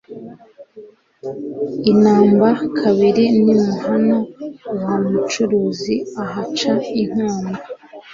I 1.91 1.93
Namba-kabiri 2.01 3.25
n'imuhana 3.43 4.17
wa 4.83 4.95
Mucuzi, 5.09 5.95
ahaca 6.23 6.73
inkamba. 7.01 7.57